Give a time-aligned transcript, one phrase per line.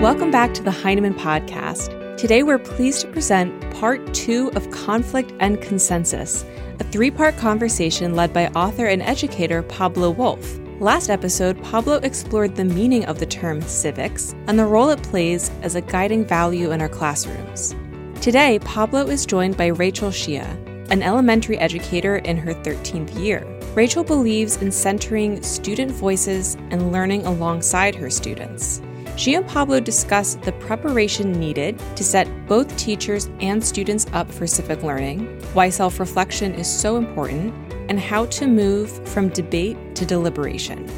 [0.00, 2.16] Welcome back to the Heinemann Podcast.
[2.16, 6.44] Today we're pleased to present part two of Conflict and Consensus,
[6.78, 10.60] a three part conversation led by author and educator Pablo Wolfe.
[10.78, 15.50] Last episode, Pablo explored the meaning of the term civics and the role it plays
[15.62, 17.74] as a guiding value in our classrooms.
[18.20, 20.46] Today, Pablo is joined by Rachel Hsieh,
[20.92, 23.44] an elementary educator in her 13th year.
[23.74, 28.80] Rachel believes in centering student voices and learning alongside her students.
[29.18, 34.46] She and Pablo discuss the preparation needed to set both teachers and students up for
[34.46, 37.52] civic learning, why self reflection is so important,
[37.90, 40.88] and how to move from debate to deliberation.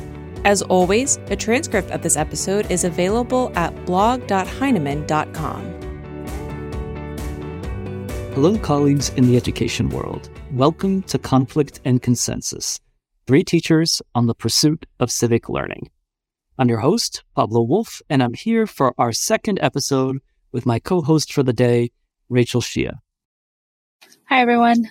[0.44, 5.62] As always, a transcript of this episode is available at blog.heinemann.com.
[8.34, 10.28] Hello, colleagues in the education world.
[10.52, 12.80] Welcome to Conflict and Consensus,
[13.26, 15.88] three teachers on the pursuit of civic learning.
[16.60, 20.18] I'm your host, Pablo Wolfe, and I'm here for our second episode
[20.52, 21.90] with my co host for the day,
[22.28, 22.98] Rachel Hsieh.
[24.26, 24.90] Hi, everyone.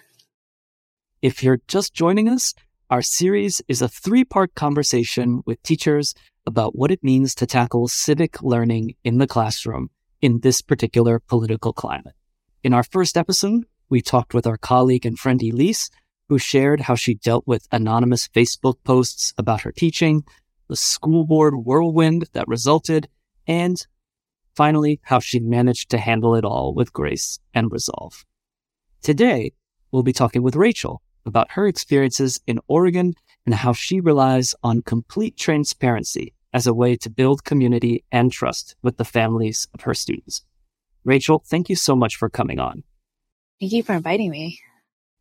[1.22, 2.56] If you're just joining us,
[2.89, 6.16] our series is a three part conversation with teachers
[6.48, 11.72] about what it means to tackle civic learning in the classroom in this particular political
[11.72, 12.16] climate.
[12.64, 15.92] In our first episode, we talked with our colleague and friend Elise,
[16.30, 20.23] who shared how she dealt with anonymous Facebook posts about her teaching
[20.70, 23.09] the school board whirlwind that resulted,
[23.48, 23.86] and
[24.56, 28.26] finally, how she managed to handle it all with grace and resolve.
[29.02, 29.52] Today,
[29.92, 34.81] we'll be talking with Rachel about her experiences in Oregon and how she relies on
[34.81, 39.94] complete transparency as a way to build community and trust with the families of her
[39.94, 40.44] students.
[41.04, 42.83] Rachel, thank you so much for coming on.
[43.59, 44.59] Thank you for inviting me.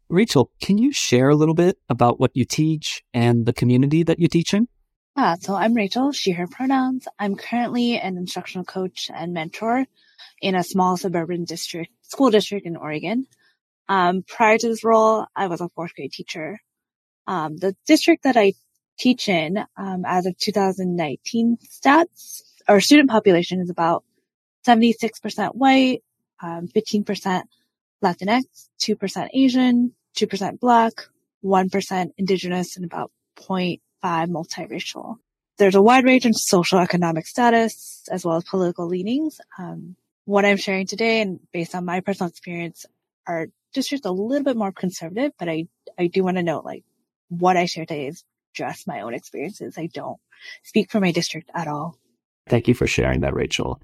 [0.08, 4.18] Rachel, can you share a little bit about what you teach and the community that
[4.18, 4.68] you teach in?
[5.18, 7.08] Yeah, so I'm Rachel, she, her pronouns.
[7.18, 9.84] I'm currently an instructional coach and mentor
[10.40, 13.26] in a small suburban district, school district in Oregon.
[13.88, 16.60] Um, prior to this role, I was a fourth grade teacher.
[17.26, 18.52] Um, the district that I
[18.96, 24.04] teach in, um, as of 2019 stats, our student population is about
[24.68, 26.04] 76% white,
[26.40, 27.42] 15% um,
[28.04, 28.44] Latinx,
[28.80, 30.92] 2% Asian, 2% Black,
[31.44, 33.10] 1% Indigenous, and about
[33.44, 35.16] 0 by multiracial.
[35.58, 39.40] There's a wide range in social economic status as well as political leanings.
[39.58, 42.86] Um, what I'm sharing today and based on my personal experience
[43.26, 45.66] are just just a little bit more conservative, but I,
[45.98, 46.84] I do want to note like
[47.28, 49.76] what I share today is just my own experiences.
[49.76, 50.18] I don't
[50.62, 51.98] speak for my district at all.
[52.48, 53.80] Thank you for sharing that, Rachel.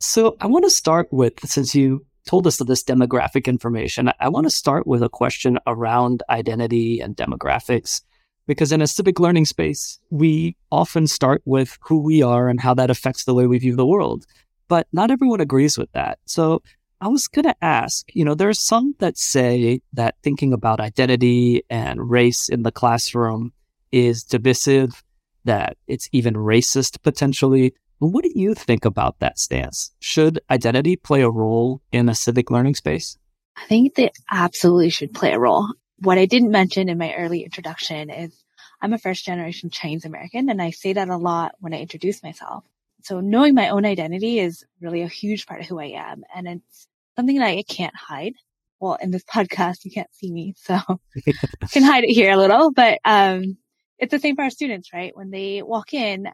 [0.00, 4.28] So I want to start with, since you told us of this demographic information, I
[4.28, 8.02] want to start with a question around identity and demographics.
[8.46, 12.74] Because in a civic learning space, we often start with who we are and how
[12.74, 14.26] that affects the way we view the world.
[14.68, 16.18] But not everyone agrees with that.
[16.26, 16.62] So
[17.00, 20.80] I was going to ask, you know, there are some that say that thinking about
[20.80, 23.52] identity and race in the classroom
[23.90, 25.02] is divisive,
[25.44, 27.74] that it's even racist potentially.
[27.98, 29.92] What do you think about that stance?
[30.00, 33.18] Should identity play a role in a civic learning space?
[33.56, 35.68] I think they absolutely should play a role
[36.02, 38.42] what I didn't mention in my early introduction is
[38.80, 42.22] I'm a first generation Chinese American and I say that a lot when I introduce
[42.22, 42.64] myself.
[43.02, 46.24] So knowing my own identity is really a huge part of who I am.
[46.34, 48.34] And it's something that I can't hide.
[48.80, 50.74] Well, in this podcast, you can't see me, so
[51.26, 53.56] I can hide it here a little, but, um,
[53.98, 55.16] it's the same for our students, right?
[55.16, 56.26] When they walk in,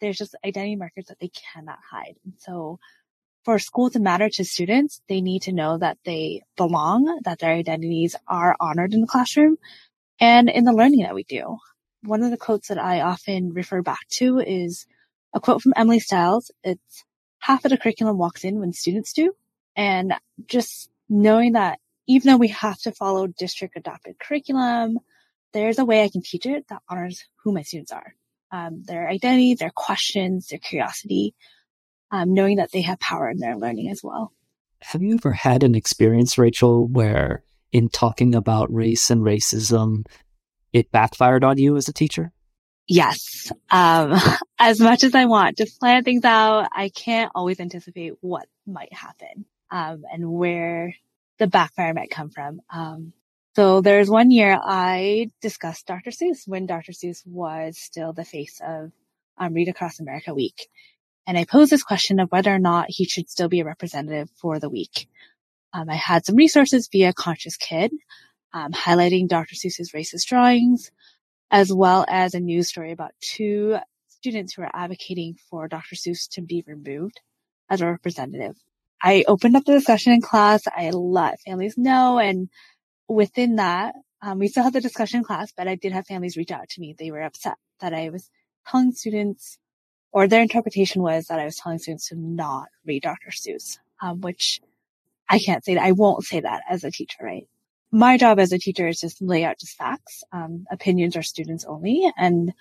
[0.00, 2.14] there's just identity markers that they cannot hide.
[2.24, 2.78] And so
[3.46, 7.52] for school to matter to students, they need to know that they belong, that their
[7.52, 9.56] identities are honored in the classroom
[10.18, 11.56] and in the learning that we do.
[12.02, 14.84] One of the quotes that I often refer back to is
[15.32, 16.50] a quote from Emily Stiles.
[16.64, 17.04] It's
[17.38, 19.32] half of the curriculum walks in when students do.
[19.76, 20.12] And
[20.48, 24.98] just knowing that even though we have to follow district adopted curriculum,
[25.52, 28.12] there's a way I can teach it that honors who my students are.
[28.50, 31.36] Um, their identity, their questions, their curiosity,
[32.10, 34.32] um, knowing that they have power in their learning as well.
[34.82, 37.42] Have you ever had an experience, Rachel, where
[37.72, 40.06] in talking about race and racism,
[40.72, 42.32] it backfired on you as a teacher?
[42.86, 43.50] Yes.
[43.70, 44.14] Um,
[44.58, 48.92] as much as I want to plan things out, I can't always anticipate what might
[48.92, 50.94] happen, um, and where
[51.38, 52.60] the backfire might come from.
[52.70, 53.12] Um,
[53.56, 56.10] so there's one year I discussed Dr.
[56.10, 56.92] Seuss when Dr.
[56.92, 58.92] Seuss was still the face of
[59.38, 60.68] um, Read Across America Week.
[61.26, 64.30] And I posed this question of whether or not he should still be a representative
[64.36, 65.08] for the week.
[65.72, 67.92] Um, I had some resources via Conscious Kid,
[68.52, 69.54] um, highlighting Dr.
[69.54, 70.90] Seuss's racist drawings,
[71.50, 73.76] as well as a news story about two
[74.08, 75.96] students who are advocating for Dr.
[75.96, 77.20] Seuss to be removed
[77.68, 78.56] as a representative.
[79.02, 80.62] I opened up the discussion in class.
[80.66, 82.18] I let families know.
[82.18, 82.48] And
[83.08, 86.50] within that, um, we still had the discussion class, but I did have families reach
[86.50, 86.94] out to me.
[86.98, 88.30] They were upset that I was
[88.66, 89.58] telling students
[90.12, 93.30] or their interpretation was that I was telling students to not read Dr.
[93.30, 94.60] Seuss, um, which
[95.28, 95.84] I can't say that.
[95.84, 97.48] I won't say that as a teacher, right?
[97.92, 100.24] My job as a teacher is just lay out just facts.
[100.32, 102.10] Um, opinions are students only.
[102.16, 102.52] And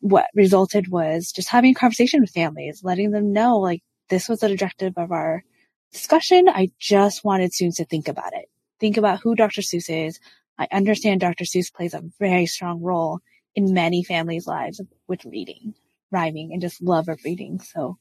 [0.00, 4.40] what resulted was just having a conversation with families, letting them know like this was
[4.40, 5.44] the objective of our
[5.92, 6.48] discussion.
[6.48, 8.48] I just wanted students to think about it.
[8.78, 9.60] Think about who Dr.
[9.60, 10.18] Seuss is.
[10.58, 11.44] I understand Dr.
[11.44, 13.20] Seuss plays a very strong role
[13.54, 15.74] in many families' lives with reading,
[16.10, 17.60] rhyming, and just love of reading.
[17.60, 17.98] So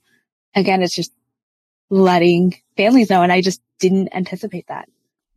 [0.56, 1.12] again, it's just
[1.90, 3.22] letting families know.
[3.22, 4.88] And I just didn't anticipate that.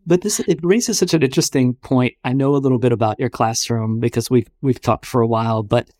[0.07, 2.15] But this it raises such an interesting point.
[2.25, 5.63] I know a little bit about your classroom because we've we've talked for a while,
[5.63, 5.91] but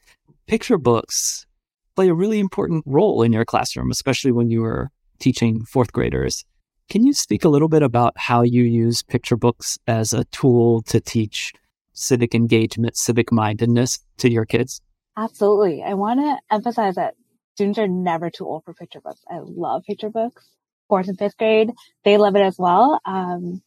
[0.47, 1.47] picture books
[1.95, 4.91] play a really important role in your classroom, especially when you were
[5.21, 6.45] teaching fourth graders.
[6.89, 10.83] Can you speak a little bit about how you use picture books as a tool
[10.83, 11.53] to teach
[11.93, 14.81] civic engagement, civic mindedness to your kids?
[15.17, 15.83] Absolutely.
[15.83, 17.15] I want to emphasize that
[17.55, 19.21] students are never too old for picture books.
[19.29, 20.49] I love picture books.
[20.89, 21.71] Fourth and fifth grade,
[22.05, 23.01] they love it as well.
[23.05, 23.63] Um,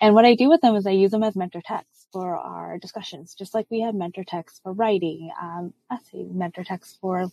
[0.00, 2.78] and what I do with them is I use them as mentor texts for our
[2.78, 7.26] discussions, just like we have mentor texts for writing, um, essay mentor texts for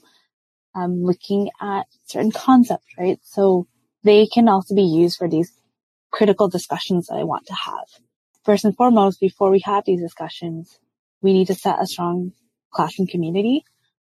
[0.75, 3.19] um, looking at certain concepts, right?
[3.23, 3.67] So
[4.03, 5.51] they can also be used for these
[6.11, 7.85] critical discussions that I want to have.
[8.45, 10.79] First and foremost, before we have these discussions,
[11.21, 12.33] we need to set a strong
[12.75, 13.63] classroom community.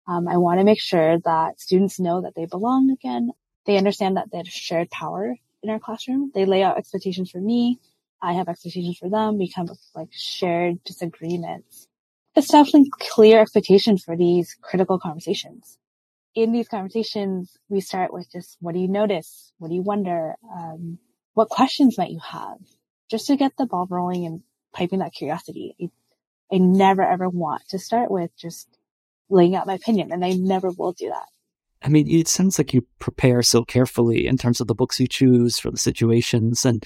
[0.08, 3.30] Um, I want to make sure that students know that they belong again.
[3.64, 6.30] They understand that there's shared power in our classroom.
[6.34, 7.78] They lay out expectations for me.
[8.22, 9.38] I have expectations for them.
[9.38, 11.88] We come with like shared disagreements.
[12.36, 15.78] Establishing clear expectations for these critical conversations.
[16.34, 19.52] In these conversations, we start with just what do you notice?
[19.58, 20.34] What do you wonder?
[20.54, 20.98] Um,
[21.34, 22.58] what questions might you have?
[23.10, 24.42] Just to get the ball rolling and
[24.72, 25.74] piping that curiosity.
[26.52, 28.68] I never ever want to start with just
[29.28, 31.26] laying out my opinion and I never will do that.
[31.82, 35.06] I mean, it sounds like you prepare so carefully in terms of the books you
[35.06, 36.64] choose for the situations.
[36.64, 36.84] And,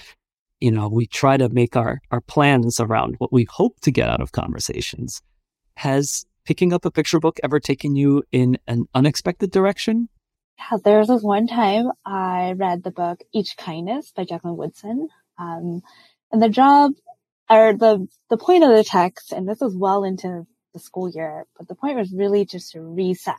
[0.59, 4.09] you know, we try to make our, our plans around what we hope to get
[4.09, 5.21] out of conversations.
[5.77, 10.09] Has picking up a picture book ever taken you in an unexpected direction?
[10.57, 15.07] Yeah, there was this one time I read the book Each Kindness by Jacqueline Woodson.
[15.39, 15.81] Um,
[16.31, 16.91] and the job
[17.51, 21.45] or the, the point of the text, and this was well into the school year,
[21.57, 23.35] but the point was really just to reset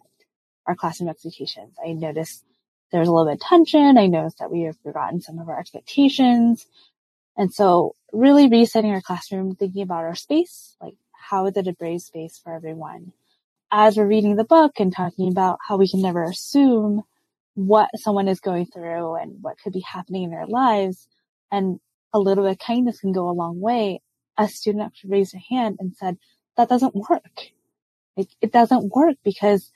[0.66, 1.74] our classroom expectations.
[1.84, 2.44] I noticed
[2.90, 3.96] there was a little bit of tension.
[3.96, 6.66] I noticed that we have forgotten some of our expectations.
[7.36, 11.72] And so really resetting our classroom, thinking about our space, like how is it a
[11.72, 13.12] brave space for everyone?
[13.70, 17.02] As we're reading the book and talking about how we can never assume
[17.54, 21.08] what someone is going through and what could be happening in their lives
[21.50, 21.80] and
[22.12, 24.00] a little bit of kindness can go a long way.
[24.38, 26.16] A student actually raised a hand and said,
[26.56, 27.50] that doesn't work.
[28.16, 29.70] Like, it doesn't work because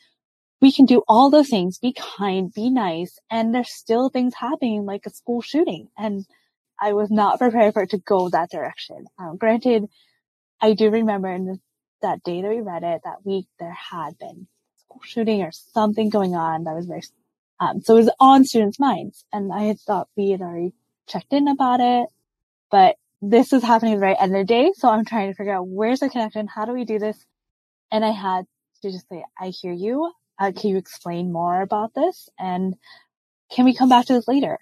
[0.60, 4.84] we can do all those things, be kind, be nice, and there's still things happening
[4.84, 5.88] like a school shooting.
[5.96, 6.26] And
[6.80, 9.06] I was not prepared for it to go that direction.
[9.18, 9.84] Um, granted,
[10.60, 11.60] I do remember in
[12.02, 14.46] that day that we read it, that week, there had been
[14.78, 17.02] school shooting or something going on that was very,
[17.60, 19.24] um, so it was on students' minds.
[19.32, 20.74] And I had thought we had already
[21.06, 22.08] checked in about it,
[22.70, 24.72] but this is happening at the right end of the day.
[24.74, 26.46] So I'm trying to figure out where's the connection?
[26.46, 27.24] How do we do this?
[27.90, 28.44] And I had
[28.82, 30.12] to just say, I hear you.
[30.38, 32.28] Uh, can you explain more about this?
[32.38, 32.74] And
[33.50, 34.58] can we come back to this later?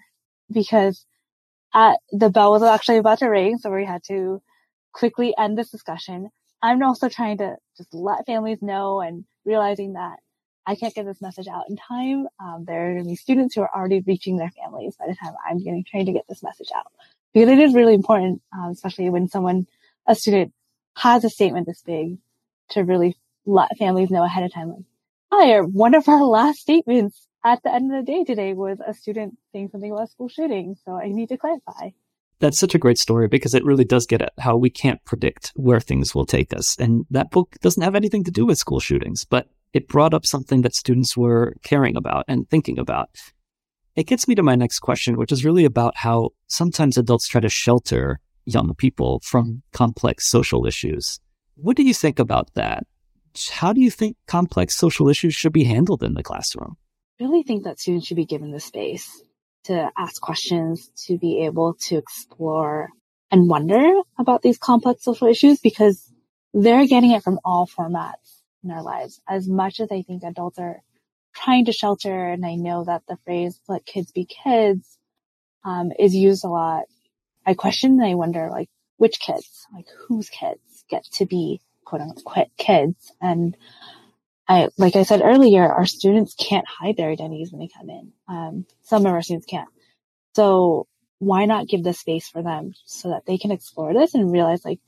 [0.52, 1.04] Because
[1.74, 3.58] at, the bell was actually about to ring.
[3.58, 4.40] So we had to
[4.92, 6.30] quickly end this discussion.
[6.62, 10.18] I'm also trying to just let families know and realizing that
[10.66, 12.26] I can't get this message out in time.
[12.42, 15.14] Um, there are going to be students who are already reaching their families by the
[15.14, 16.86] time I'm getting trying to get this message out
[17.34, 19.66] because it is really important, um, especially when someone,
[20.06, 20.52] a student
[20.96, 22.18] has a statement this big
[22.70, 24.84] to really let families know ahead of time, like,
[25.32, 28.78] hi, or one of our last statements at the end of the day today was
[28.86, 30.76] a student saying something about school shooting.
[30.84, 31.90] So I need to clarify.
[32.38, 35.52] That's such a great story because it really does get at how we can't predict
[35.54, 36.76] where things will take us.
[36.78, 40.24] And that book doesn't have anything to do with school shootings, but it brought up
[40.26, 43.10] something that students were caring about and thinking about.
[43.96, 47.40] It gets me to my next question, which is really about how sometimes adults try
[47.40, 51.20] to shelter young people from complex social issues.
[51.54, 52.84] What do you think about that?
[53.52, 56.76] How do you think complex social issues should be handled in the classroom?
[57.20, 59.22] I really think that students should be given the space
[59.64, 62.90] to ask questions, to be able to explore
[63.30, 66.12] and wonder about these complex social issues because
[66.52, 69.20] they're getting it from all formats in our lives.
[69.28, 70.82] As much as I think adults are
[71.34, 74.98] trying to shelter and I know that the phrase let kids be kids
[75.64, 76.84] um, is used a lot.
[77.46, 82.02] I question and I wonder like which kids, like whose kids get to be quote
[82.02, 83.12] unquote kids.
[83.20, 83.56] And
[84.48, 88.12] I, like I said earlier, our students can't hide their identities when they come in.
[88.28, 89.68] Um, some of our students can't.
[90.34, 90.86] So
[91.18, 94.64] why not give the space for them so that they can explore this and realize
[94.64, 94.80] like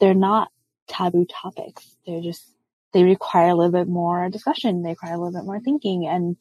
[0.00, 0.50] they're not
[0.88, 1.96] taboo topics.
[2.06, 2.53] They're just,
[2.94, 4.82] they require a little bit more discussion.
[4.82, 6.36] They require a little bit more thinking and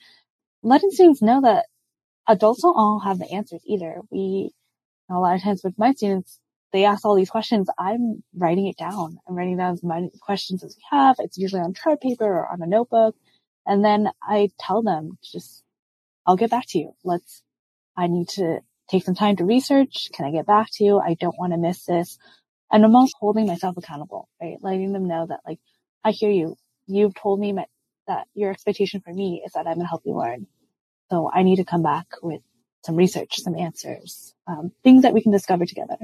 [0.62, 1.65] letting students know that
[2.27, 4.01] adults don't all have the answers either.
[4.12, 4.51] We,
[5.10, 6.39] a lot of times with my students,
[6.72, 7.69] they ask all these questions.
[7.77, 9.17] I'm writing it down.
[9.27, 11.17] I'm writing down as many questions as we have.
[11.19, 13.15] It's usually on chart paper or on a notebook.
[13.65, 15.63] And then I tell them just,
[16.25, 16.93] I'll get back to you.
[17.03, 17.41] Let's,
[17.98, 20.10] I need to take some time to research.
[20.13, 21.00] Can I get back to you?
[21.00, 22.17] I don't want to miss this.
[22.72, 24.57] And I'm also holding myself accountable, right?
[24.62, 25.60] Letting them know that like,
[26.03, 26.55] I hear you.
[26.88, 27.53] You've told me
[28.07, 30.48] that your expectation for me is that I'm going to help you learn.
[31.10, 32.41] So I need to come back with
[32.86, 35.95] some research, some answers, um, things that we can discover together.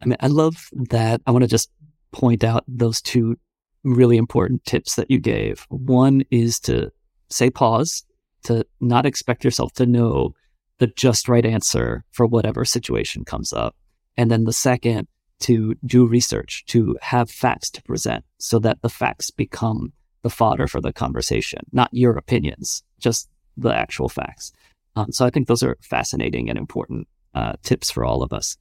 [0.00, 1.20] I mean, I love that.
[1.26, 1.70] I want to just
[2.12, 3.36] point out those two
[3.82, 5.66] really important tips that you gave.
[5.68, 6.90] One is to
[7.28, 8.04] say pause,
[8.44, 10.34] to not expect yourself to know
[10.78, 13.76] the just right answer for whatever situation comes up.
[14.16, 15.08] And then the second,
[15.40, 20.66] to do research, to have facts to present so that the facts become the fodder
[20.66, 24.52] for the conversation, not your opinions, just the actual facts.
[24.96, 28.56] Um, so I think those are fascinating and important uh, tips for all of us.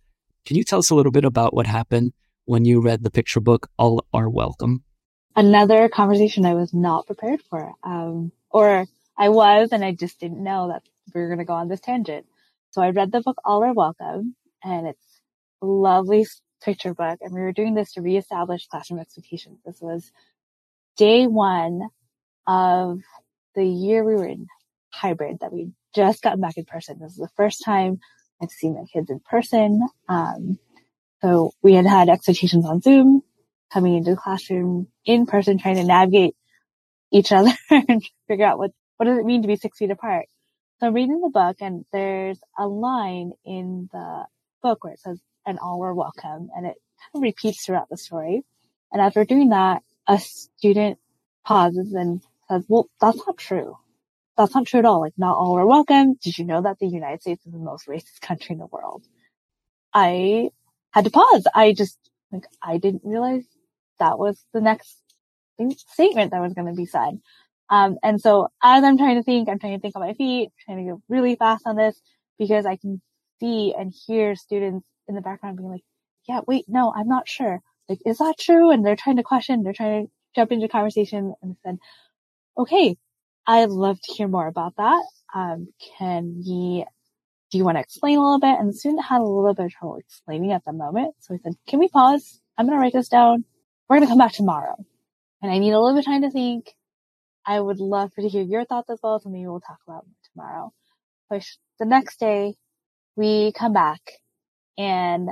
[0.46, 2.12] Can you tell us a little bit about what happened
[2.46, 4.84] when you read the picture book, All Are Welcome?
[5.36, 7.74] Another conversation I was not prepared for.
[7.84, 8.86] Um, or
[9.18, 11.80] I was, and I just didn't know that we were going to go on this
[11.80, 12.26] tangent.
[12.72, 15.22] So I read the book All Are Welcome, and it's
[15.62, 16.26] lovely
[16.64, 17.20] picture book.
[17.22, 19.60] And we were doing this to reestablish classroom expectations.
[19.66, 20.12] This was
[20.98, 21.82] day one
[22.48, 23.00] of
[23.56, 24.48] the year we were in
[24.92, 27.00] hybrid that we just got back in person.
[27.00, 28.00] This is the first time
[28.42, 29.82] I've seen my kids in person.
[30.10, 30.58] Um,
[31.22, 33.22] so we had had expectations on Zoom,
[33.72, 36.36] coming into the classroom in person, trying to navigate
[37.12, 40.26] each other and figure out what, what does it mean to be six feet apart.
[40.80, 44.26] So I'm reading the book and there's a line in the
[44.62, 46.50] book where it says, and all were welcome.
[46.56, 48.44] And it kind of repeats throughout the story.
[48.92, 51.00] And after doing that, a student
[51.46, 53.78] pauses and says, well, that's not true
[54.38, 55.02] that's not true at all.
[55.02, 56.16] Like not all are welcome.
[56.16, 59.04] Did you know that the United States is the most racist country in the world?
[59.94, 60.50] I
[60.92, 61.46] had to pause.
[61.54, 61.98] I just
[62.32, 63.44] like, I didn't realize
[64.00, 64.98] that was the next
[65.88, 67.20] statement that was going to be said.
[67.70, 70.50] Um, and so as I'm trying to think, I'm trying to think on my feet,
[70.66, 72.00] trying to go really fast on this
[72.40, 73.02] because I can
[73.44, 75.84] see and hear students in the background being like,
[76.28, 77.60] yeah, wait, no, I'm not sure.
[77.90, 78.72] Like, is that true?
[78.72, 81.78] And they're trying to question, they're trying to jump into conversation and said,
[82.58, 82.96] okay,
[83.46, 85.04] I'd love to hear more about that.
[85.36, 86.86] Um, can you,
[87.52, 88.58] do you want to explain a little bit?
[88.58, 91.16] And the student had a little bit of trouble explaining at the moment.
[91.20, 92.40] So I said, can we pause?
[92.58, 93.44] I'm going to write this down.
[93.90, 94.76] We're going to come back tomorrow.
[95.42, 96.74] And I need a little bit of time to think.
[97.46, 99.20] I would love to hear your thoughts as well.
[99.20, 100.72] So maybe we'll talk about tomorrow.
[101.28, 101.40] So
[101.80, 102.56] the next day
[103.16, 104.02] we come back
[104.78, 105.30] and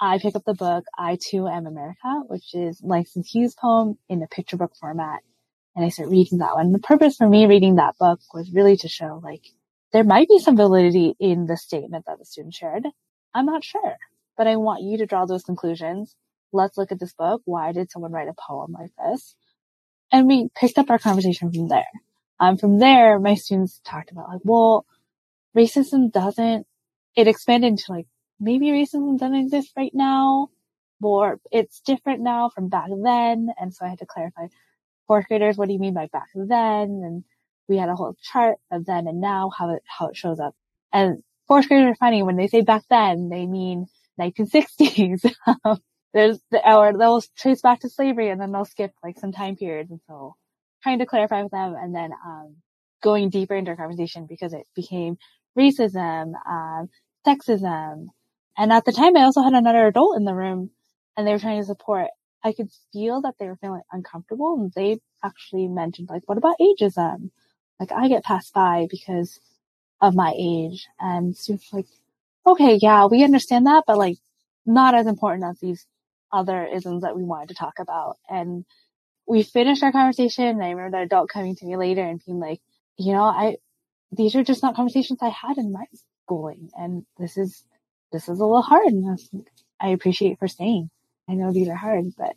[0.00, 4.22] I pick up the book, I Too Am America, which is Langston Hughes poem in
[4.22, 5.20] a picture book format
[5.76, 6.72] and I start reading that one.
[6.72, 9.42] The purpose for me reading that book was really to show like
[9.92, 12.84] there might be some validity in the statement that the student shared.
[13.32, 13.96] I'm not sure,
[14.36, 16.16] but I want you to draw those conclusions.
[16.52, 17.42] Let's look at this book.
[17.44, 19.34] Why did someone write a poem like this?
[20.12, 21.86] And we picked up our conversation from there.
[22.38, 24.86] Um, from there, my students talked about like, well,
[25.56, 26.66] racism doesn't,
[27.16, 28.06] it expanded into like,
[28.40, 30.48] maybe racism doesn't exist right now,
[31.02, 33.48] or it's different now from back then.
[33.58, 34.46] And so I had to clarify,
[35.06, 37.02] fourth graders, what do you mean by back then?
[37.04, 37.24] And
[37.68, 40.54] we had a whole chart of then and now, how it, how it shows up.
[40.92, 43.86] And fourth graders are funny when they say back then, they mean
[44.20, 45.32] 1960s.
[46.14, 49.56] There's the, or they'll trace back to slavery and then they'll skip like some time
[49.56, 49.90] periods.
[49.90, 50.36] And so
[50.82, 52.56] trying to clarify with them and then, um,
[53.02, 55.18] going deeper into our conversation because it became
[55.58, 56.88] racism, um,
[57.26, 58.08] sexism.
[58.56, 60.70] And at the time, I also had another adult in the room
[61.16, 62.08] and they were trying to support
[62.44, 66.56] I could feel that they were feeling uncomfortable and they actually mentioned like, what about
[66.60, 67.30] ageism?
[67.80, 69.40] Like I get passed by because
[70.00, 71.86] of my age and students like,
[72.46, 74.18] okay, yeah, we understand that, but like
[74.66, 75.86] not as important as these
[76.30, 78.18] other isms that we wanted to talk about.
[78.28, 78.66] And
[79.26, 82.40] we finished our conversation and I remember the adult coming to me later and being
[82.40, 82.60] like,
[82.98, 83.56] you know, I,
[84.12, 85.86] these are just not conversations I had in my
[86.24, 87.64] schooling and this is,
[88.12, 89.18] this is a little hard and
[89.80, 90.90] I, appreciate for staying.
[91.28, 92.34] I know these are hard, but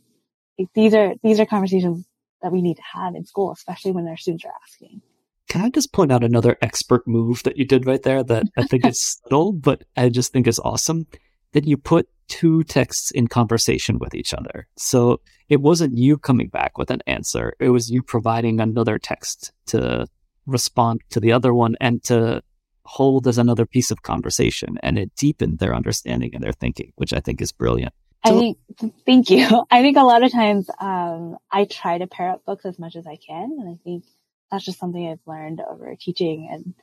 [0.74, 2.06] these are, these are conversations
[2.42, 5.02] that we need to have in school, especially when our students are asking.
[5.50, 8.64] Can I just point out another expert move that you did right there that I
[8.64, 11.08] think is subtle, but I just think is awesome?
[11.54, 14.68] That you put two texts in conversation with each other.
[14.78, 17.54] So it wasn't you coming back with an answer.
[17.60, 20.06] It was you providing another text to
[20.46, 22.42] respond to the other one and to
[22.88, 24.78] hold as another piece of conversation.
[24.82, 27.94] And it deepened their understanding and their thinking, which I think is brilliant.
[28.24, 28.58] I think,
[29.06, 29.66] thank you.
[29.72, 32.96] I think a lot of times, um, I try to pair up books as much
[32.96, 33.58] as I can.
[33.60, 34.06] And I think
[34.50, 36.74] that's just something I've learned over teaching and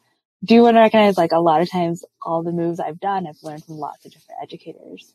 [0.44, 3.42] do want to recognize like a lot of times all the moves I've done, I've
[3.42, 5.14] learned from lots of different educators.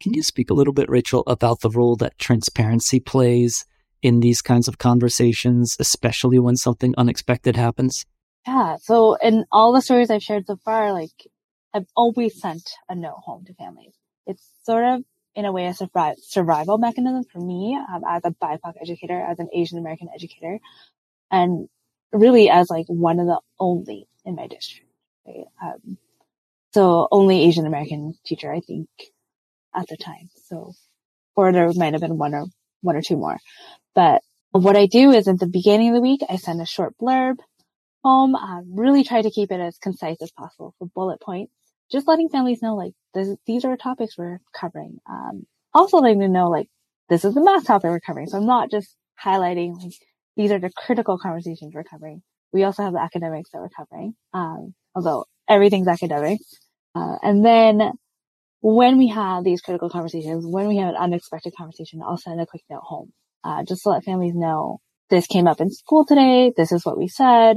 [0.00, 3.66] Can you speak a little bit, Rachel, about the role that transparency plays
[4.00, 8.06] in these kinds of conversations, especially when something unexpected happens?
[8.46, 8.76] Yeah.
[8.80, 11.10] So in all the stories I've shared so far, like
[11.74, 13.94] I've always sent a note home to families.
[14.26, 15.04] It's sort of
[15.34, 19.48] in a way a survival mechanism for me um, as a BIPOC educator, as an
[19.54, 20.58] Asian American educator,
[21.30, 21.68] and
[22.12, 24.88] really as like one of the only in my district.
[25.26, 25.44] Right?
[25.62, 25.98] Um,
[26.72, 28.88] so only Asian American teacher, I think,
[29.74, 30.30] at the time.
[30.46, 30.72] So,
[31.36, 32.46] or there might have been one or
[32.80, 33.38] one or two more.
[33.94, 36.94] But what I do is at the beginning of the week, I send a short
[37.00, 37.36] blurb
[38.02, 38.34] home.
[38.34, 41.52] Um, really try to keep it as concise as possible for bullet points.
[41.90, 44.98] Just letting families know like this, these are topics we're covering.
[45.08, 46.68] Um, also letting them know like
[47.08, 48.28] this is the math topic we're covering.
[48.28, 49.92] So I'm not just highlighting like
[50.36, 52.22] these are the critical conversations we're covering.
[52.52, 54.14] We also have the academics that we're covering.
[54.32, 56.44] Um, although everything's academics.
[56.94, 57.92] Uh, and then
[58.60, 62.46] when we have these critical conversations, when we have an unexpected conversation, I'll send a
[62.46, 63.12] quick note home,
[63.44, 64.78] uh, just to let families know
[65.08, 66.52] this came up in school today.
[66.56, 67.56] This is what we said.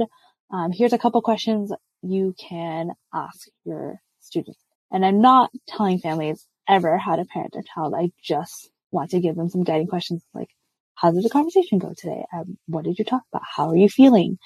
[0.54, 4.60] Um, here's a couple questions you can ask your students.
[4.92, 7.94] And I'm not telling families ever how to parent their child.
[7.96, 10.50] I just want to give them some guiding questions like,
[10.96, 12.24] how did the conversation go today?
[12.32, 13.42] Um, what did you talk about?
[13.56, 14.38] How are you feeling?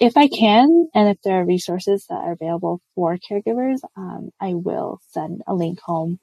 [0.00, 4.54] if I can, and if there are resources that are available for caregivers, um, I
[4.54, 6.20] will send a link home.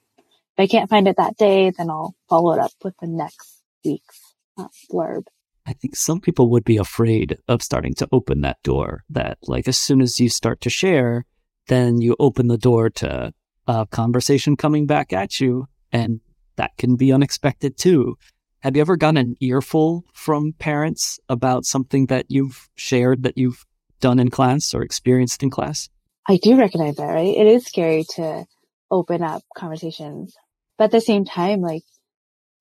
[0.56, 3.62] If I can't find it that day, then I'll follow it up with the next
[3.84, 4.20] week's
[4.58, 5.24] uh, blurb.
[5.68, 9.04] I think some people would be afraid of starting to open that door.
[9.10, 11.26] That, like, as soon as you start to share,
[11.66, 13.34] then you open the door to
[13.66, 16.20] a conversation coming back at you, and
[16.56, 18.16] that can be unexpected too.
[18.60, 23.66] Have you ever gotten an earful from parents about something that you've shared that you've
[24.00, 25.90] done in class or experienced in class?
[26.26, 27.36] I do recognize that, right?
[27.36, 28.46] It is scary to
[28.90, 30.34] open up conversations.
[30.78, 31.84] But at the same time, like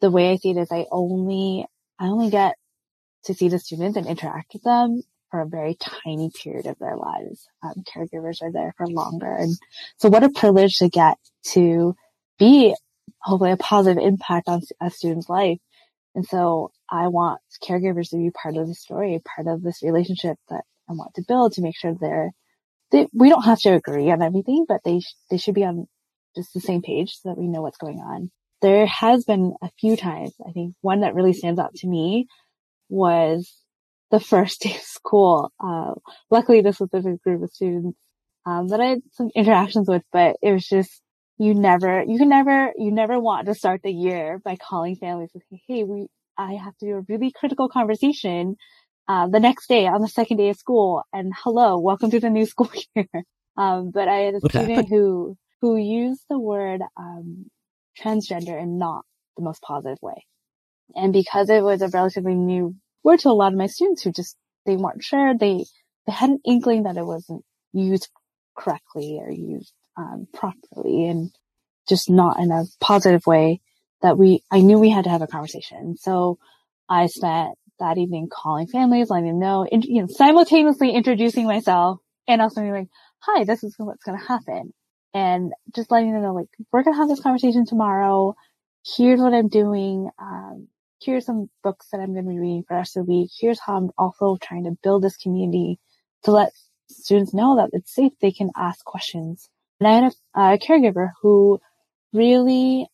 [0.02, 1.66] the way I see it is I only,
[1.98, 2.56] I only get
[3.28, 6.96] to see the students and interact with them for a very tiny period of their
[6.96, 7.48] lives.
[7.62, 9.32] Um, caregivers are there for longer.
[9.32, 9.56] And
[9.98, 11.18] so what a privilege to get
[11.52, 11.96] to
[12.40, 12.76] be
[13.20, 15.60] hopefully a positive impact on a student's life.
[16.16, 20.38] And so I want caregivers to be part of the story, part of this relationship
[20.50, 22.32] that I want to build to make sure they're,
[22.92, 25.88] they, we don't have to agree on everything, but they, they should be on
[26.36, 28.32] just the same page so that we know what's going on.
[28.62, 32.28] There has been a few times, I think one that really stands out to me
[32.90, 33.54] was
[34.12, 35.52] the first day of school.
[35.64, 35.94] Uh,
[36.30, 37.98] luckily this was a group of students,
[38.46, 41.02] um, that I had some interactions with, but it was just,
[41.38, 45.30] you never, you can never, you never want to start the year by calling families
[45.34, 48.56] and saying, Hey, we, I have to do a really critical conversation
[49.08, 52.30] uh, the next day on the second day of school and hello, welcome to the
[52.30, 53.08] new school year.
[53.58, 57.48] Um, but I had a student who, who used the word, um,
[58.00, 59.04] transgender in not
[59.36, 60.26] the most positive way.
[60.96, 64.12] And because it was a relatively new word to a lot of my students who
[64.12, 65.66] just, they weren't sure, they,
[66.06, 68.10] they had an inkling that it wasn't used
[68.58, 71.32] correctly or used, um, properly and
[71.88, 73.62] just not in a positive way
[74.02, 75.96] that we, I knew we had to have a conversation.
[75.98, 76.38] So
[76.90, 82.00] I spent that evening calling families, letting them know, in, you know, simultaneously introducing myself
[82.28, 82.88] and also being like,
[83.20, 84.74] hi, this is what's going to happen.
[85.14, 88.36] And just letting them know, like, we're going to have this conversation tomorrow.
[88.96, 90.10] Here's what I'm doing.
[90.20, 90.68] Um,
[91.02, 93.32] here's some books that I'm going to be reading for the rest of the week.
[93.40, 95.80] Here's how I'm also trying to build this community
[96.24, 96.52] to let
[96.90, 98.14] students know that it's safe.
[98.22, 99.50] They can ask questions.
[99.80, 101.60] And I had a, a caregiver who
[102.14, 102.88] really,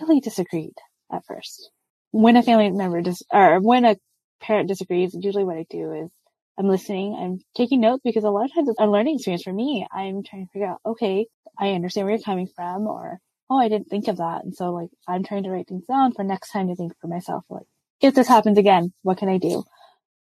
[0.00, 0.74] really disagreed
[1.12, 1.70] at first.
[2.10, 3.96] When a family member dis- or when a
[4.40, 6.10] parent disagrees, usually what I do is
[6.58, 9.52] I'm listening, I'm taking notes because a lot of times it's a learning experience for
[9.52, 9.86] me.
[9.92, 11.26] I'm trying to figure out, okay,
[11.58, 14.44] I understand where you're coming from or, oh, I didn't think of that.
[14.44, 17.06] And so like, I'm trying to write things down for next time to think for
[17.08, 17.66] myself, like,
[18.00, 19.64] if this happens again, what can I do?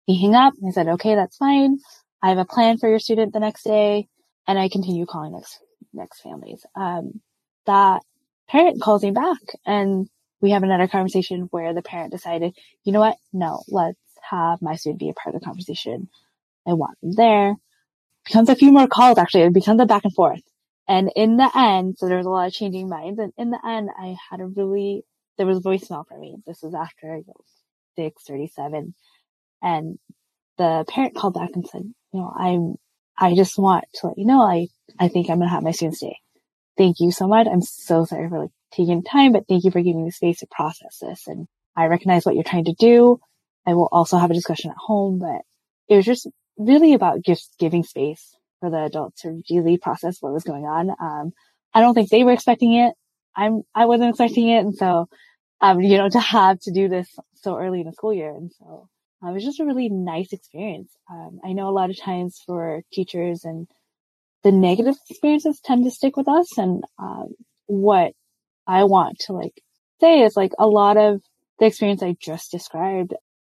[0.06, 1.80] He hung up and I said, okay, that's fine.
[2.22, 4.08] I have a plan for your student the next day.
[4.48, 5.60] And I continue calling next,
[5.94, 6.66] next families.
[6.76, 7.22] Um,
[7.66, 8.02] that
[8.48, 10.08] parent calls me back and
[10.40, 13.18] we have another conversation where the parent decided, you know what?
[13.34, 13.98] No, let's
[14.30, 16.10] have my student be a part of the conversation.
[16.66, 17.56] I want them there.
[18.26, 19.44] becomes a few more calls actually.
[19.44, 20.42] It becomes a back and forth.
[20.88, 23.20] And in the end, so there was a lot of changing minds.
[23.20, 25.04] And in the end, I had a really,
[25.38, 26.38] there was a voicemail for me.
[26.46, 27.44] This was after you know,
[27.98, 28.94] 637.
[29.62, 30.00] And
[30.58, 32.76] the parent called back and said, you know, I'm,
[33.18, 34.68] I just want to let you know, I,
[35.00, 36.18] I think I'm going to have my students stay.
[36.78, 37.48] Thank you so much.
[37.48, 40.40] I'm so sorry for like taking time, but thank you for giving me the space
[40.40, 41.28] to process this.
[41.28, 43.20] And I recognize what you're trying to do.
[43.66, 45.42] I will also have a discussion at home, but
[45.90, 50.34] it was just really about just giving space for the adult to really process what
[50.34, 50.90] was going on.
[51.00, 51.32] Um,
[51.74, 52.94] I don't think they were expecting it.
[53.36, 54.66] I'm, I wasn't expecting it.
[54.66, 55.08] And so,
[55.62, 58.34] um, you know, to have to do this so early in the school year.
[58.36, 58.90] And so
[59.22, 60.92] um, it was just a really nice experience.
[61.10, 63.68] Um, I know a lot of times for teachers and
[64.44, 66.58] the negative experiences tend to stick with us.
[66.58, 68.14] And um, what
[68.66, 69.62] I want to like
[70.00, 71.22] say is like a lot of
[71.60, 73.14] the experience I just described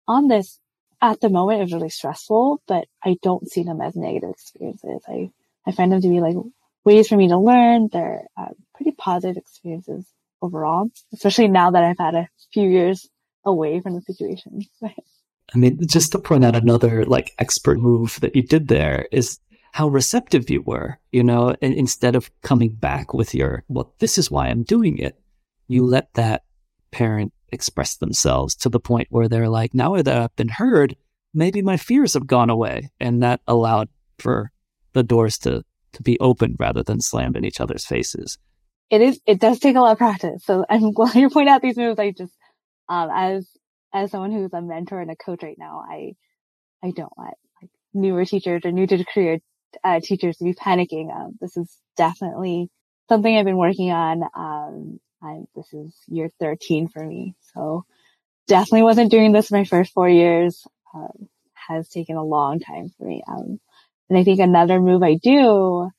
[0.07, 0.61] on this
[1.01, 5.03] at the moment is really stressful, but I don't see them as negative experiences.
[5.09, 5.31] I,
[5.67, 6.37] I find them to be like
[6.85, 7.89] ways for me to learn.
[7.93, 10.07] They're uh, pretty positive experiences
[10.43, 13.09] overall, especially now that I've had a few years
[13.45, 14.63] away from the situation.
[14.83, 19.39] I mean, just to point out another like expert move that you did there is
[19.73, 24.19] how receptive you were, you know, and instead of coming back with your, well, this
[24.19, 25.19] is why I'm doing it,
[25.67, 26.45] you let that
[26.91, 30.97] parent express themselves to the point where they're like, now that I've been heard,
[31.35, 32.91] maybe my fears have gone away.
[33.01, 34.51] And that allowed for
[34.93, 38.39] the doors to, to be opened rather than slammed in each other's faces.
[38.91, 40.45] It is, it does take a lot of practice.
[40.45, 41.99] So I'm glad you point out these moves.
[41.99, 42.33] I just,
[42.89, 43.49] um, as,
[43.93, 46.13] as someone who's a mentor and a coach right now, I,
[46.83, 49.39] I don't want like newer teachers or new to career
[49.85, 51.15] uh, teachers to be panicking.
[51.15, 52.71] Um, this is definitely
[53.09, 54.23] something I've been working on.
[54.35, 55.01] Um,
[55.55, 57.35] This is year 13 for me.
[57.55, 57.85] So
[58.47, 60.67] definitely wasn't doing this my first four years.
[60.95, 61.29] Um,
[61.69, 63.23] has taken a long time for me.
[63.29, 63.61] Um,
[64.09, 65.91] and I think another move I do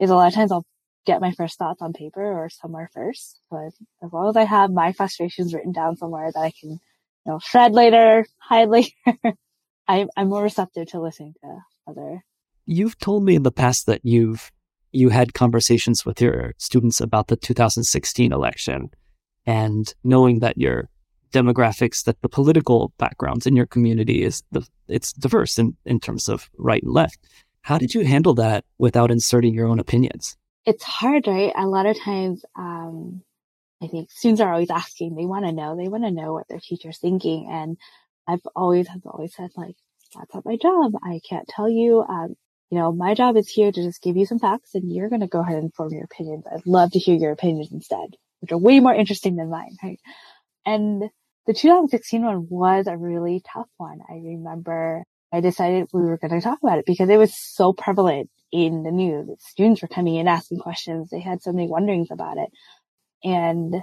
[0.00, 0.66] is a lot of times I'll
[1.04, 3.40] get my first thoughts on paper or somewhere first.
[3.50, 6.70] So as, as long as I have my frustrations written down somewhere that I can,
[6.70, 6.78] you
[7.26, 8.90] know, shred later, hide later,
[9.88, 11.58] I, I'm more receptive to listening to
[11.88, 12.24] other.
[12.64, 14.50] You've told me in the past that you've
[14.96, 18.90] you had conversations with your students about the 2016 election
[19.44, 20.88] and knowing that your
[21.32, 26.28] demographics that the political backgrounds in your community is the it's diverse in, in terms
[26.28, 27.18] of right and left.
[27.62, 30.36] How did you handle that without inserting your own opinions?
[30.64, 31.52] It's hard right?
[31.56, 33.22] A lot of times um,
[33.82, 36.48] i think students are always asking they want to know they want to know what
[36.48, 37.48] their teacher's thinking.
[37.50, 37.76] And
[38.26, 39.76] i've always have always said like
[40.14, 40.92] that's not my job.
[41.02, 42.36] I can't tell you um,
[42.70, 45.20] you know, my job is here to just give you some facts and you're going
[45.20, 46.44] to go ahead and form your opinions.
[46.50, 50.00] I'd love to hear your opinions instead, which are way more interesting than mine, right?
[50.64, 51.02] And
[51.46, 54.00] the 2016 one was a really tough one.
[54.08, 57.72] I remember I decided we were going to talk about it because it was so
[57.72, 59.28] prevalent in the news.
[59.40, 61.10] Students were coming in asking questions.
[61.10, 62.50] They had so many wonderings about it.
[63.22, 63.74] And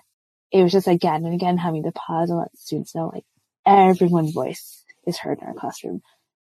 [0.52, 3.26] it was just again and again having to pause and let students know like
[3.66, 6.02] everyone's voice is heard in our classroom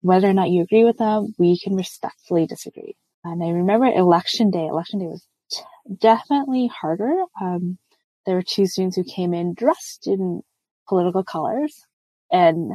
[0.01, 2.95] whether or not you agree with them, we can respectfully disagree.
[3.23, 5.61] And I remember election day, election day was t-
[5.99, 7.13] definitely harder.
[7.41, 7.77] Um,
[8.25, 10.41] there were two students who came in dressed in
[10.87, 11.83] political colors
[12.31, 12.71] and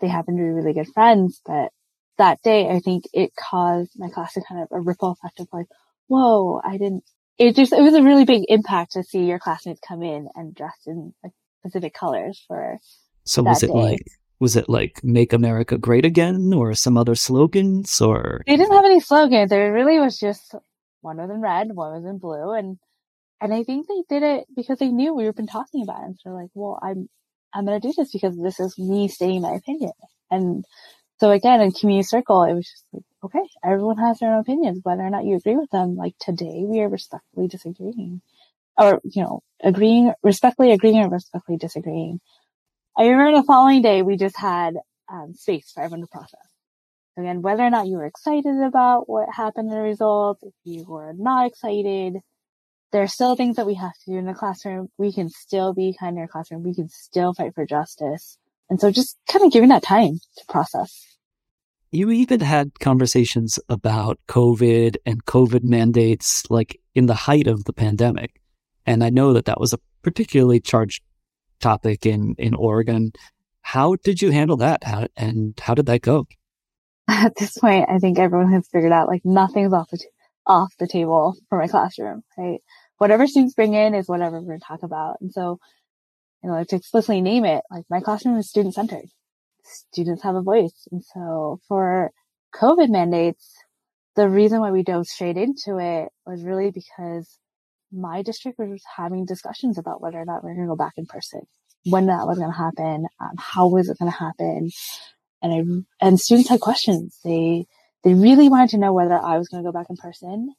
[0.00, 1.40] they happened to be really good friends.
[1.44, 1.70] But
[2.18, 5.48] that day, I think it caused my class to kind of a ripple effect of
[5.52, 5.66] like,
[6.08, 7.04] whoa, I didn't,
[7.38, 10.54] it just, it was a really big impact to see your classmates come in and
[10.54, 12.78] dressed in like specific colors for.
[13.24, 13.72] So was it day.
[13.72, 14.06] like
[14.38, 18.84] was it like make America great again or some other slogans or they didn't have
[18.84, 19.50] any slogans.
[19.50, 20.54] There really was just
[21.00, 22.78] one was in red, one was in blue and
[23.40, 26.06] and I think they did it because they knew we were been talking about it.
[26.06, 27.08] And so like, well, I'm
[27.54, 29.92] I'm gonna do this because this is me stating my opinion.
[30.30, 30.64] And
[31.20, 34.80] so again in community circle it was just like, okay, everyone has their own opinions,
[34.82, 35.96] whether or not you agree with them.
[35.96, 38.20] Like today we are respectfully disagreeing.
[38.78, 42.20] Or, you know, agreeing respectfully agreeing or respectfully disagreeing.
[42.98, 44.76] I remember the following day we just had
[45.12, 46.40] um, space for everyone to process.
[47.18, 50.84] Again, whether or not you were excited about what happened in the results, if you
[50.88, 52.14] were not excited,
[52.92, 54.88] there are still things that we have to do in the classroom.
[54.96, 56.62] We can still be kind in our classroom.
[56.62, 58.38] We can still fight for justice.
[58.70, 61.16] And so just kind of giving that time to process.
[61.90, 67.72] You even had conversations about COVID and COVID mandates, like in the height of the
[67.72, 68.40] pandemic.
[68.86, 71.02] And I know that that was a particularly charged
[71.60, 73.12] topic in, in Oregon.
[73.62, 74.84] How did you handle that?
[74.84, 76.26] How, and how did that go?
[77.08, 80.08] At this point, I think everyone has figured out like nothing's off the, t-
[80.46, 82.60] off the table for my classroom, right?
[82.98, 85.16] Whatever students bring in is whatever we're going to talk about.
[85.20, 85.58] And so,
[86.42, 89.06] you know, to explicitly name it, like my classroom is student centered.
[89.64, 90.86] Students have a voice.
[90.90, 92.10] And so for
[92.54, 93.52] COVID mandates,
[94.14, 97.38] the reason why we dove straight into it was really because
[97.92, 100.94] my district was having discussions about whether or not we are going to go back
[100.96, 101.42] in person,
[101.84, 104.70] when that was going to happen, um, how was it going to happen,
[105.42, 105.52] and
[106.00, 107.18] I and students had questions.
[107.24, 107.66] They
[108.04, 110.54] they really wanted to know whether I was going to go back in person,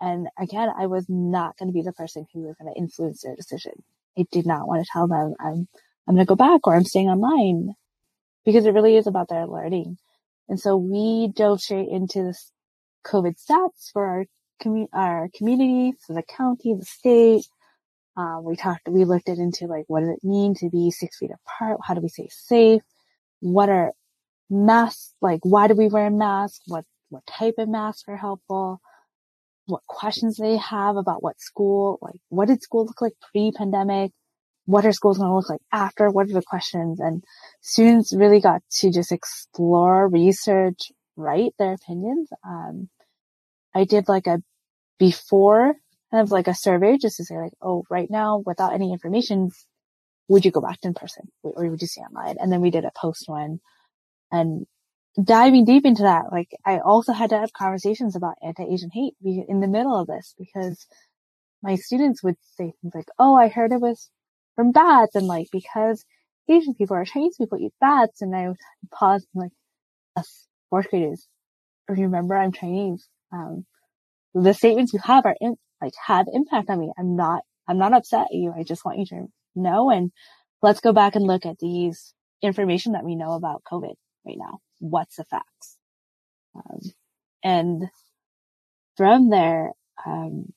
[0.00, 3.22] and again, I was not going to be the person who was going to influence
[3.22, 3.72] their decision.
[4.18, 5.68] I did not want to tell them I'm
[6.06, 7.74] I'm going to go back or I'm staying online
[8.44, 9.96] because it really is about their learning.
[10.48, 12.52] And so we dove straight into this
[13.06, 14.24] COVID stats for our
[14.64, 17.46] commu- our community, so the county, the state.
[18.16, 21.18] Um, we talked, we looked it into like, what does it mean to be six
[21.18, 21.80] feet apart?
[21.82, 22.82] How do we stay safe?
[23.40, 23.92] What are
[24.48, 25.12] masks?
[25.20, 26.60] Like, why do we wear masks?
[26.66, 28.80] What, what type of masks are helpful?
[29.66, 34.12] What questions they have about what school, like, what did school look like pre-pandemic?
[34.66, 36.08] What are schools going to look like after?
[36.08, 37.00] What are the questions?
[37.00, 37.24] And
[37.60, 42.28] students really got to just explore, research, write their opinions.
[42.46, 42.88] Um,
[43.74, 44.42] I did like a
[44.98, 45.74] before
[46.10, 49.50] kind of like a survey just to say like, oh, right now without any information,
[50.28, 51.28] would you go back in person?
[51.42, 52.36] Or would you stay online?
[52.38, 53.60] And then we did a post one.
[54.30, 54.66] And
[55.22, 59.60] diving deep into that, like I also had to have conversations about anti-Asian hate in
[59.60, 60.86] the middle of this because
[61.62, 64.10] my students would say things like, oh, I heard it was
[64.56, 66.04] from bats and like because
[66.48, 68.22] Asian people or Chinese people eat bats.
[68.22, 68.56] And I would
[68.92, 69.52] pause and like,
[70.16, 71.26] us fourth graders,
[71.88, 73.08] remember I'm Chinese.
[73.32, 73.66] Um,
[74.34, 76.92] the statements you have are in, like have impact on me.
[76.98, 78.52] I'm not, I'm not upset at you.
[78.56, 79.90] I just want you to know.
[79.90, 80.12] And
[80.62, 83.94] let's go back and look at these information that we know about COVID
[84.26, 84.58] right now.
[84.80, 85.78] What's the facts?
[86.54, 86.80] Um,
[87.42, 87.82] and
[88.96, 89.72] from there,
[90.04, 90.52] um,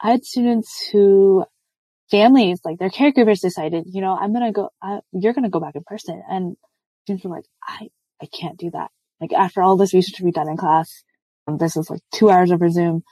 [0.00, 1.44] I had students who
[2.10, 4.70] families, like their caregivers decided, you know, I'm going to go,
[5.12, 6.22] you're going to go back in person.
[6.28, 6.56] And
[7.04, 7.88] students were like, I,
[8.22, 8.90] I can't do that.
[9.20, 11.02] Like after all this research we've done in class,
[11.56, 13.02] this is like two hours over Zoom.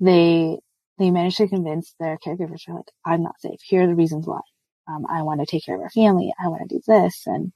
[0.00, 0.58] They,
[0.98, 3.60] they managed to convince their caregivers, they're like, I'm not safe.
[3.62, 4.40] Here are the reasons why.
[4.88, 6.32] Um, I want to take care of our family.
[6.42, 7.22] I want to do this.
[7.26, 7.52] And,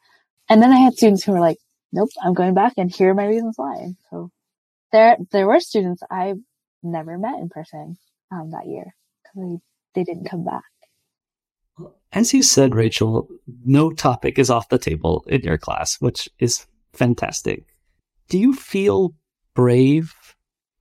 [0.48, 1.58] and then I had students who were like,
[1.92, 3.94] nope, I'm going back and here are my reasons why.
[4.10, 4.30] so
[4.92, 6.34] there, there were students I
[6.82, 7.96] never met in person,
[8.32, 9.60] um, that year because
[9.94, 10.64] they, they didn't come back.
[12.12, 13.28] As you said, Rachel,
[13.64, 17.64] no topic is off the table in your class, which is fantastic.
[18.28, 19.14] Do you feel
[19.54, 20.14] brave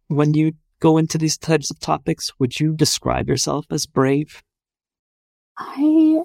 [0.10, 2.32] when you go into these types of topics?
[2.39, 4.43] Would you describe yourself as brave?
[5.58, 6.24] I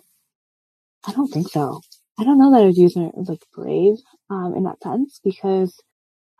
[1.07, 1.81] I don't think so.
[2.19, 3.97] I don't know that I would use like brave
[4.31, 5.81] um, in that sense because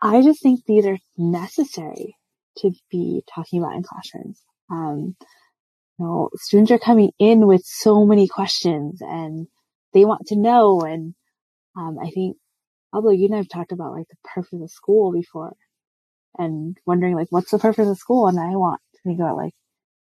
[0.01, 2.15] I just think these are necessary
[2.59, 4.41] to be talking about in classrooms.
[4.71, 5.15] Um,
[5.99, 9.47] you know, students are coming in with so many questions and
[9.93, 10.81] they want to know.
[10.81, 11.13] And
[11.77, 12.37] um, I think,
[12.93, 15.53] Pablo, you and I have talked about like the purpose of school before
[16.37, 18.27] and wondering like, what's the purpose of school?
[18.27, 19.53] And I want to think about like,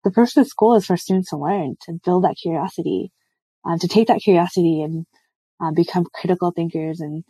[0.05, 3.11] the purpose of school is for students to learn, to build that curiosity,
[3.65, 5.07] um, to take that curiosity and
[5.63, 7.25] uh, become critical thinkers and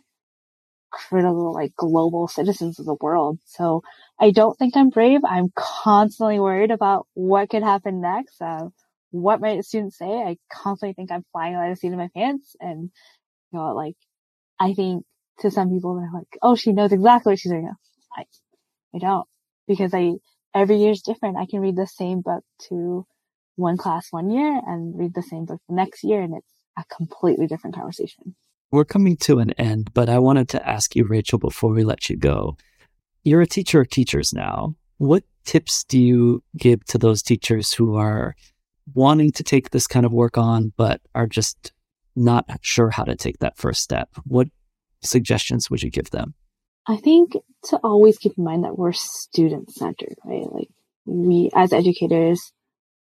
[0.91, 3.39] critical, like global citizens of the world.
[3.45, 3.81] So
[4.19, 5.21] I don't think I'm brave.
[5.23, 8.41] I'm constantly worried about what could happen next.
[8.41, 8.67] Uh,
[9.11, 10.05] what might students say?
[10.05, 12.55] I constantly think I'm flying out of the seat of my pants.
[12.59, 12.91] And,
[13.51, 13.95] you know, like,
[14.59, 15.05] I think
[15.39, 17.71] to some people, they're like, oh, she knows exactly what she's doing.
[18.17, 18.23] I,
[18.95, 19.27] I don't
[19.67, 20.13] because I,
[20.53, 21.37] every year is different.
[21.37, 23.05] I can read the same book to
[23.55, 26.83] one class one year and read the same book the next year and it's a
[26.95, 28.35] completely different conversation.
[28.71, 32.09] We're coming to an end, but I wanted to ask you, Rachel, before we let
[32.09, 32.57] you go.
[33.23, 34.75] You're a teacher of teachers now.
[34.97, 38.35] What tips do you give to those teachers who are
[38.93, 41.71] wanting to take this kind of work on, but are just
[42.15, 44.09] not sure how to take that first step?
[44.25, 44.47] What
[45.01, 46.33] suggestions would you give them?
[46.87, 47.33] I think
[47.65, 50.51] to always keep in mind that we're student centered, right?
[50.51, 50.69] Like
[51.05, 52.51] we, as educators,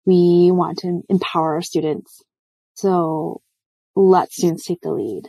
[0.07, 2.23] we want to empower our students.
[2.75, 3.41] So
[3.97, 5.29] let students take the lead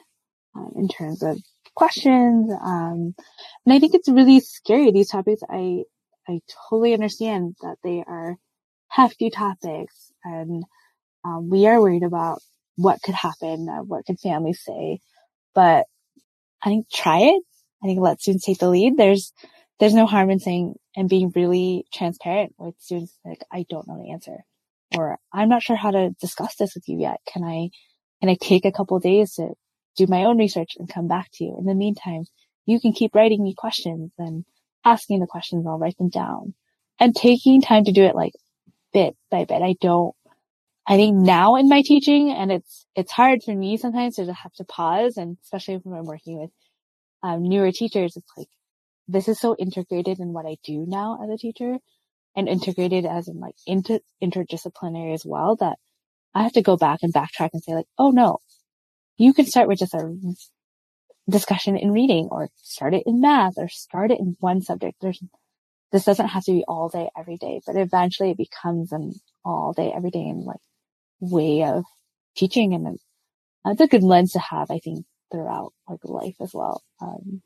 [0.56, 1.40] um, in terms of
[1.76, 2.52] questions.
[2.52, 3.16] Um,
[3.66, 4.92] and I think it's really scary.
[4.92, 5.84] These topics, I,
[6.28, 8.36] I totally understand that they are
[8.88, 10.64] hefty topics and
[11.24, 12.40] um, we are worried about
[12.76, 15.00] what could happen, uh, what could families say,
[15.56, 15.86] but
[16.62, 17.44] I think try it
[17.86, 18.98] I think let students take the lead.
[18.98, 19.32] There's,
[19.80, 23.16] there's no harm in saying and being really transparent with students.
[23.24, 24.44] Like, I don't know the answer
[24.98, 27.20] or I'm not sure how to discuss this with you yet.
[27.32, 27.70] Can I,
[28.22, 29.50] can I take a couple days to
[29.98, 31.56] do my own research and come back to you?
[31.60, 32.24] In the meantime,
[32.66, 34.46] you can keep writing me questions and
[34.84, 35.68] asking the questions.
[35.68, 36.56] I'll write them down
[37.00, 38.34] and taking time to do it like
[38.94, 39.62] bit by bit.
[39.62, 40.16] I don't,
[40.88, 44.54] I think now in my teaching and it's, it's hard for me sometimes to have
[44.54, 46.50] to pause and especially when I'm working with
[47.26, 48.48] um, newer teachers, it's like
[49.08, 51.78] this is so integrated in what I do now as a teacher
[52.36, 55.78] and integrated as in like inter interdisciplinary as well that
[56.36, 58.38] I have to go back and backtrack and say like, oh no,
[59.18, 60.16] you can start with just a
[61.28, 64.98] discussion in reading or start it in math or start it in one subject.
[65.02, 65.24] There's,
[65.92, 69.74] this doesn't have to be all day every day, but eventually it becomes an all
[69.74, 70.60] day every day and like
[71.20, 71.86] way of
[72.36, 72.76] teaching.
[72.76, 73.00] And
[73.64, 76.84] that's a good lens to have, I think, throughout like life as well.
[77.02, 77.42] Um,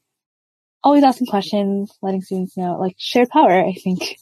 [0.83, 4.17] always asking questions, letting students know, like shared power, I think.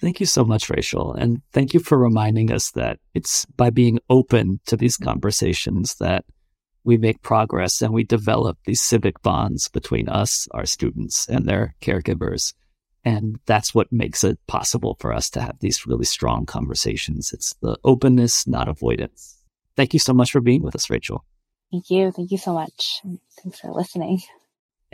[0.00, 1.14] Thank you so much, Rachel.
[1.14, 6.24] And thank you for reminding us that it's by being open to these conversations that
[6.84, 11.76] we make progress and we develop these civic bonds between us, our students, and their
[11.80, 12.52] caregivers.
[13.04, 17.32] And that's what makes it possible for us to have these really strong conversations.
[17.32, 19.40] It's the openness, not avoidance.
[19.76, 21.24] Thank you so much for being with us, Rachel.
[21.72, 22.12] Thank you.
[22.12, 23.00] Thank you so much.
[23.42, 24.20] Thanks for listening.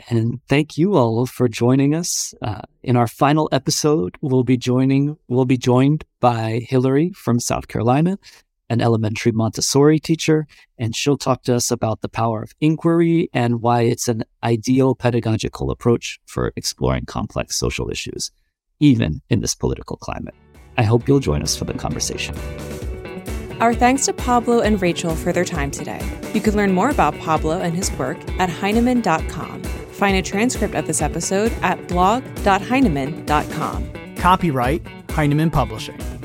[0.09, 2.33] And thank you all for joining us.
[2.41, 7.67] Uh, in our final episode, we'll be joining, we'll be joined by Hillary from South
[7.67, 8.17] Carolina,
[8.69, 13.61] an elementary Montessori teacher, and she'll talk to us about the power of inquiry and
[13.61, 18.31] why it's an ideal pedagogical approach for exploring complex social issues,
[18.79, 20.35] even in this political climate.
[20.77, 22.35] I hope you'll join us for the conversation.
[23.59, 25.99] Our thanks to Pablo and Rachel for their time today.
[26.33, 29.63] You can learn more about Pablo and his work at Heinemann.com.
[29.63, 34.15] Find a transcript of this episode at blog.heinemann.com.
[34.15, 36.18] Copyright Heinemann Publishing.